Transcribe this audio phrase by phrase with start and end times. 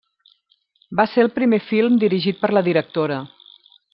[0.99, 3.21] Va ser el primer film dirigit per la directora.